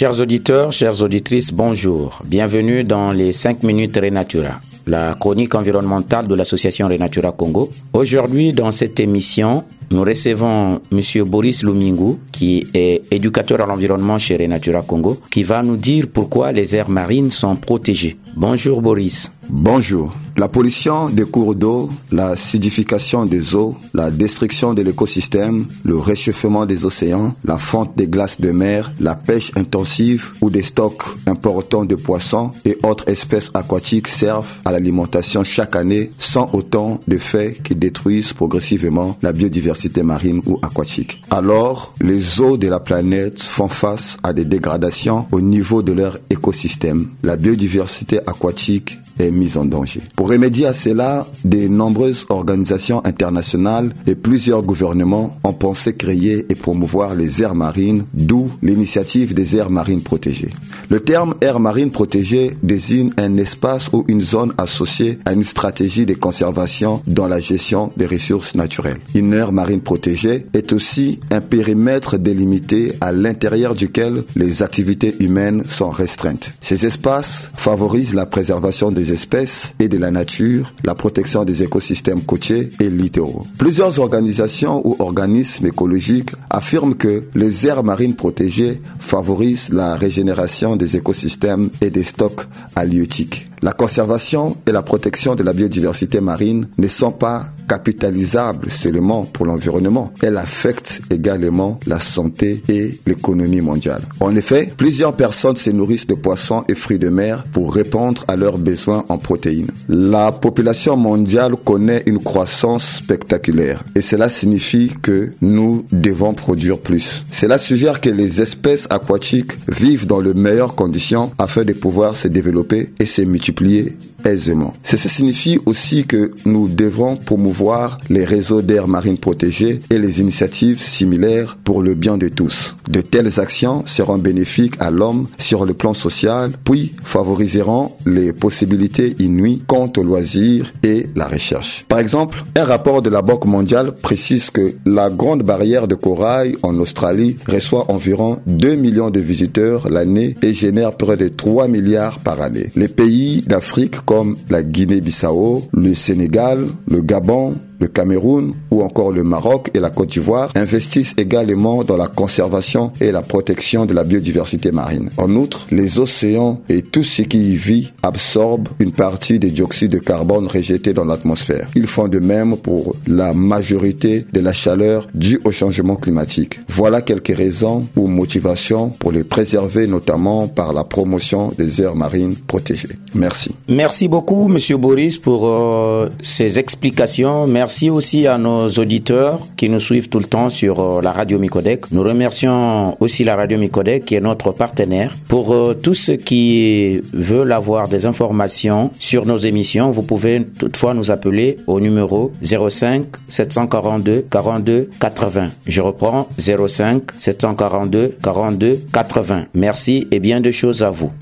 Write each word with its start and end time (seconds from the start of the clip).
Chers 0.00 0.18
auditeurs, 0.18 0.72
chères 0.72 1.02
auditrices, 1.02 1.52
bonjour. 1.52 2.22
Bienvenue 2.24 2.84
dans 2.84 3.12
les 3.12 3.32
5 3.32 3.62
minutes 3.62 3.98
Renatura, 4.02 4.58
la 4.86 5.12
chronique 5.12 5.54
environnementale 5.54 6.26
de 6.26 6.34
l'association 6.34 6.88
Renatura 6.88 7.32
Congo. 7.32 7.68
Aujourd'hui, 7.92 8.54
dans 8.54 8.70
cette 8.70 8.98
émission, 8.98 9.62
nous 9.90 10.00
recevons 10.00 10.80
M. 10.90 11.24
Boris 11.26 11.62
Lumingu, 11.64 12.14
qui 12.32 12.66
est 12.72 13.12
éducateur 13.12 13.60
à 13.60 13.66
l'environnement 13.66 14.18
chez 14.18 14.38
Renatura 14.38 14.80
Congo, 14.80 15.20
qui 15.30 15.42
va 15.42 15.62
nous 15.62 15.76
dire 15.76 16.06
pourquoi 16.10 16.50
les 16.52 16.74
aires 16.74 16.88
marines 16.88 17.30
sont 17.30 17.56
protégées. 17.56 18.16
Bonjour 18.40 18.80
Boris. 18.80 19.30
Bonjour. 19.50 20.14
La 20.36 20.48
pollution 20.48 21.10
des 21.10 21.24
cours 21.24 21.54
d'eau, 21.54 21.90
la 22.10 22.28
acidification 22.28 23.26
des 23.26 23.54
eaux, 23.54 23.74
la 23.92 24.10
destruction 24.10 24.72
de 24.72 24.80
l'écosystème, 24.80 25.66
le 25.84 25.98
réchauffement 25.98 26.64
des 26.64 26.86
océans, 26.86 27.34
la 27.44 27.58
fonte 27.58 27.94
des 27.96 28.06
glaces 28.06 28.40
de 28.40 28.50
mer, 28.50 28.92
la 29.00 29.16
pêche 29.16 29.52
intensive 29.56 30.30
ou 30.40 30.48
des 30.48 30.62
stocks 30.62 31.02
importants 31.26 31.84
de 31.84 31.96
poissons 31.96 32.52
et 32.64 32.78
autres 32.84 33.06
espèces 33.08 33.50
aquatiques 33.52 34.08
servent 34.08 34.48
à 34.64 34.72
l'alimentation 34.72 35.44
chaque 35.44 35.76
année 35.76 36.10
sans 36.18 36.48
autant 36.54 37.00
de 37.06 37.18
faits 37.18 37.62
qui 37.62 37.74
détruisent 37.74 38.32
progressivement 38.32 39.18
la 39.20 39.32
biodiversité 39.32 40.02
marine 40.02 40.40
ou 40.46 40.58
aquatique. 40.62 41.22
Alors, 41.30 41.92
les 42.00 42.40
eaux 42.40 42.56
de 42.56 42.68
la 42.68 42.80
planète 42.80 43.42
font 43.42 43.68
face 43.68 44.16
à 44.22 44.32
des 44.32 44.46
dégradations 44.46 45.26
au 45.32 45.42
niveau 45.42 45.82
de 45.82 45.92
leur 45.92 46.18
écosystème. 46.30 47.08
La 47.24 47.36
biodiversité 47.36 48.20
aquatique 48.30 48.98
est 49.20 49.30
mise 49.30 49.56
en 49.56 49.64
danger. 49.64 50.00
Pour 50.16 50.28
remédier 50.28 50.66
à 50.66 50.72
cela, 50.72 51.26
de 51.44 51.68
nombreuses 51.68 52.26
organisations 52.28 53.04
internationales 53.04 53.94
et 54.06 54.14
plusieurs 54.14 54.62
gouvernements 54.62 55.36
ont 55.44 55.52
pensé 55.52 55.94
créer 55.94 56.46
et 56.48 56.54
promouvoir 56.54 57.14
les 57.14 57.42
aires 57.42 57.54
marines, 57.54 58.04
d'où 58.14 58.50
l'initiative 58.62 59.34
des 59.34 59.56
aires 59.56 59.70
marines 59.70 60.02
protégées. 60.02 60.50
Le 60.88 61.00
terme 61.00 61.34
aire 61.40 61.60
marine 61.60 61.90
protégée 61.90 62.56
désigne 62.62 63.10
un 63.16 63.36
espace 63.36 63.90
ou 63.92 64.04
une 64.08 64.20
zone 64.20 64.52
associée 64.58 65.18
à 65.24 65.32
une 65.32 65.44
stratégie 65.44 66.06
de 66.06 66.14
conservation 66.14 67.02
dans 67.06 67.28
la 67.28 67.40
gestion 67.40 67.92
des 67.96 68.06
ressources 68.06 68.54
naturelles. 68.54 68.98
Une 69.14 69.32
aire 69.32 69.52
marine 69.52 69.80
protégée 69.80 70.46
est 70.52 70.72
aussi 70.72 71.20
un 71.30 71.40
périmètre 71.40 72.18
délimité 72.18 72.94
à 73.00 73.12
l'intérieur 73.12 73.74
duquel 73.74 74.24
les 74.36 74.62
activités 74.62 75.14
humaines 75.20 75.62
sont 75.68 75.90
restreintes. 75.90 76.52
Ces 76.60 76.86
espaces 76.86 77.50
favorisent 77.56 78.14
la 78.14 78.26
préservation 78.26 78.90
des 78.90 79.09
espèces 79.12 79.74
et 79.78 79.88
de 79.88 79.98
la 79.98 80.10
nature, 80.10 80.72
la 80.84 80.94
protection 80.94 81.44
des 81.44 81.62
écosystèmes 81.62 82.22
côtiers 82.22 82.68
et 82.80 82.88
littoraux. 82.88 83.46
Plusieurs 83.58 83.98
organisations 83.98 84.86
ou 84.86 84.96
organismes 84.98 85.66
écologiques 85.66 86.30
affirment 86.48 86.94
que 86.94 87.24
les 87.34 87.66
aires 87.66 87.82
marines 87.82 88.14
protégées 88.14 88.80
favorisent 88.98 89.70
la 89.70 89.96
régénération 89.96 90.76
des 90.76 90.96
écosystèmes 90.96 91.70
et 91.80 91.90
des 91.90 92.04
stocks 92.04 92.46
halieutiques. 92.76 93.49
La 93.62 93.72
conservation 93.74 94.56
et 94.66 94.72
la 94.72 94.82
protection 94.82 95.34
de 95.34 95.42
la 95.42 95.52
biodiversité 95.52 96.22
marine 96.22 96.68
ne 96.78 96.88
sont 96.88 97.12
pas 97.12 97.44
capitalisables 97.68 98.70
seulement 98.70 99.24
pour 99.24 99.44
l'environnement. 99.44 100.12
Elles 100.22 100.38
affectent 100.38 101.02
également 101.10 101.78
la 101.86 102.00
santé 102.00 102.62
et 102.68 102.98
l'économie 103.06 103.60
mondiale. 103.60 104.02
En 104.20 104.34
effet, 104.34 104.72
plusieurs 104.76 105.14
personnes 105.14 105.56
se 105.56 105.70
nourrissent 105.70 106.06
de 106.06 106.14
poissons 106.14 106.64
et 106.68 106.74
fruits 106.74 106.98
de 106.98 107.10
mer 107.10 107.44
pour 107.52 107.74
répondre 107.74 108.24
à 108.28 108.36
leurs 108.36 108.56
besoins 108.56 109.04
en 109.10 109.18
protéines. 109.18 109.70
La 109.88 110.32
population 110.32 110.96
mondiale 110.96 111.54
connaît 111.62 112.02
une 112.06 112.22
croissance 112.22 112.96
spectaculaire 112.96 113.84
et 113.94 114.00
cela 114.00 114.30
signifie 114.30 114.90
que 115.02 115.32
nous 115.42 115.84
devons 115.92 116.32
produire 116.32 116.78
plus. 116.78 117.24
Cela 117.30 117.58
suggère 117.58 118.00
que 118.00 118.10
les 118.10 118.40
espèces 118.40 118.86
aquatiques 118.88 119.52
vivent 119.68 120.06
dans 120.06 120.20
les 120.20 120.34
meilleures 120.34 120.74
conditions 120.74 121.30
afin 121.38 121.64
de 121.64 121.74
pouvoir 121.74 122.16
se 122.16 122.26
développer 122.26 122.90
et 122.98 123.06
se 123.06 123.20
multiplier 123.20 123.49
multiplier 123.50 123.92
aisément. 124.24 124.72
Ceci 124.82 125.08
signifie 125.08 125.58
aussi 125.66 126.04
que 126.04 126.32
nous 126.44 126.68
devrons 126.68 127.16
promouvoir 127.16 127.98
les 128.08 128.24
réseaux 128.24 128.62
d'air 128.62 128.88
marine 128.88 129.18
protégés 129.18 129.80
et 129.90 129.98
les 129.98 130.20
initiatives 130.20 130.82
similaires 130.82 131.58
pour 131.62 131.82
le 131.82 131.94
bien 131.94 132.16
de 132.18 132.28
tous. 132.28 132.76
De 132.88 133.00
telles 133.00 133.40
actions 133.40 133.84
seront 133.86 134.18
bénéfiques 134.18 134.74
à 134.80 134.90
l'homme 134.90 135.26
sur 135.38 135.64
le 135.64 135.74
plan 135.74 135.94
social, 135.94 136.52
puis 136.64 136.92
favoriseront 137.02 137.92
les 138.06 138.32
possibilités 138.32 139.14
inouïes 139.18 139.62
quant 139.66 139.90
aux 139.96 140.02
loisirs 140.02 140.72
et 140.82 141.06
la 141.14 141.26
recherche. 141.26 141.84
Par 141.88 141.98
exemple, 141.98 142.44
un 142.56 142.64
rapport 142.64 143.02
de 143.02 143.10
la 143.10 143.22
Banque 143.22 143.44
mondiale 143.44 143.92
précise 143.94 144.50
que 144.50 144.74
la 144.86 145.10
grande 145.10 145.42
barrière 145.42 145.86
de 145.86 145.94
corail 145.94 146.56
en 146.62 146.76
Australie 146.78 147.36
reçoit 147.48 147.90
environ 147.90 148.38
2 148.46 148.74
millions 148.74 149.10
de 149.10 149.20
visiteurs 149.20 149.88
l'année 149.88 150.36
et 150.42 150.54
génère 150.54 150.96
près 150.96 151.16
de 151.16 151.28
3 151.28 151.68
milliards 151.68 152.18
par 152.20 152.40
année. 152.40 152.70
Les 152.76 152.88
pays 152.88 153.42
d'Afrique 153.46 154.00
comme 154.10 154.36
la 154.48 154.64
Guinée-Bissau, 154.64 155.68
le 155.72 155.94
Sénégal, 155.94 156.66
le 156.88 157.00
Gabon, 157.00 157.54
le 157.80 157.88
Cameroun 157.88 158.52
ou 158.70 158.82
encore 158.82 159.10
le 159.10 159.24
Maroc 159.24 159.70
et 159.74 159.80
la 159.80 159.90
Côte 159.90 160.10
d'Ivoire 160.10 160.50
investissent 160.54 161.14
également 161.16 161.82
dans 161.82 161.96
la 161.96 162.06
conservation 162.06 162.92
et 163.00 163.10
la 163.10 163.22
protection 163.22 163.86
de 163.86 163.94
la 163.94 164.04
biodiversité 164.04 164.70
marine. 164.70 165.10
En 165.16 165.34
outre, 165.34 165.66
les 165.70 165.98
océans 165.98 166.60
et 166.68 166.82
tout 166.82 167.02
ce 167.02 167.22
qui 167.22 167.52
y 167.52 167.56
vit 167.56 167.92
absorbent 168.02 168.68
une 168.78 168.92
partie 168.92 169.38
des 169.38 169.50
dioxydes 169.50 169.92
de 169.92 169.98
carbone 169.98 170.46
rejetés 170.46 170.92
dans 170.92 171.04
l'atmosphère. 171.04 171.68
Ils 171.74 171.86
font 171.86 172.08
de 172.08 172.18
même 172.18 172.56
pour 172.56 172.96
la 173.06 173.32
majorité 173.32 174.26
de 174.32 174.40
la 174.40 174.52
chaleur 174.52 175.08
due 175.14 175.40
au 175.44 175.52
changement 175.52 175.96
climatique. 175.96 176.60
Voilà 176.68 177.00
quelques 177.00 177.36
raisons 177.36 177.86
ou 177.96 178.06
motivations 178.06 178.90
pour 178.90 179.12
les 179.12 179.24
préserver 179.24 179.86
notamment 179.86 180.48
par 180.48 180.72
la 180.72 180.84
promotion 180.84 181.52
des 181.56 181.80
aires 181.80 181.96
marines 181.96 182.34
protégées. 182.46 182.98
Merci. 183.14 183.54
Merci 183.68 184.08
beaucoup, 184.08 184.48
Monsieur 184.48 184.76
Boris, 184.76 185.18
pour 185.18 185.46
euh, 185.46 186.08
ces 186.22 186.58
explications. 186.58 187.46
Merci 187.46 187.69
Merci 187.70 187.88
aussi 187.88 188.26
à 188.26 188.36
nos 188.36 188.68
auditeurs 188.68 189.38
qui 189.56 189.68
nous 189.68 189.78
suivent 189.78 190.08
tout 190.08 190.18
le 190.18 190.24
temps 190.24 190.50
sur 190.50 190.80
euh, 190.80 191.00
la 191.00 191.12
radio 191.12 191.38
Micodec. 191.38 191.92
Nous 191.92 192.02
remercions 192.02 192.96
aussi 192.98 193.22
la 193.22 193.36
radio 193.36 193.58
Micodec 193.58 194.04
qui 194.06 194.16
est 194.16 194.20
notre 194.20 194.50
partenaire. 194.50 195.14
Pour 195.28 195.54
euh, 195.54 195.74
tous 195.80 195.94
ceux 195.94 196.16
qui 196.16 197.00
veulent 197.12 197.52
avoir 197.52 197.86
des 197.86 198.06
informations 198.06 198.90
sur 198.98 199.24
nos 199.24 199.36
émissions, 199.36 199.92
vous 199.92 200.02
pouvez 200.02 200.42
toutefois 200.58 200.94
nous 200.94 201.12
appeler 201.12 201.58
au 201.68 201.78
numéro 201.78 202.32
05 202.42 203.04
742 203.28 204.26
42 204.28 204.90
80. 205.00 205.50
Je 205.68 205.80
reprends 205.80 206.26
05 206.40 207.02
742 207.18 208.16
42 208.20 208.80
80. 208.92 209.44
Merci 209.54 210.08
et 210.10 210.18
bien 210.18 210.40
de 210.40 210.50
choses 210.50 210.82
à 210.82 210.90
vous. 210.90 211.12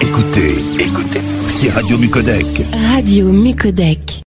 Écoutez, 0.00 0.54
écoutez, 0.78 1.20
c'est 1.48 1.70
Radio 1.70 1.98
Micodec. 1.98 2.46
Radio 2.94 3.32
Micodec. 3.32 4.22